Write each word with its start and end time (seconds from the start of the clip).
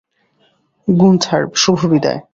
Gunther, 0.87 1.43
শুভ 1.55 1.79
বিদায়। 1.85 2.19